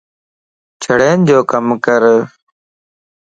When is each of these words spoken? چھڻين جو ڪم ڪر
چھڻين 0.81 1.17
جو 1.27 1.37
ڪم 1.51 1.65
ڪر 1.85 2.03